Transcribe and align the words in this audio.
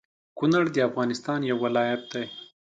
کونړ 0.37 0.63
د 0.75 0.77
افغانستان 0.89 1.39
يو 1.49 1.57
ولايت 1.65 2.01
دى 2.11 2.23